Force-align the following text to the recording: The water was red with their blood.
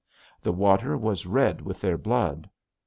The 0.41 0.51
water 0.51 0.97
was 0.97 1.27
red 1.27 1.61
with 1.61 1.79
their 1.79 1.95
blood. 1.99 2.49